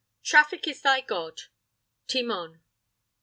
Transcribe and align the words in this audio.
Traffic 0.23 0.67
is 0.67 0.81
thy 0.81 1.01
god. 1.01 1.41
Timon. 2.07 2.63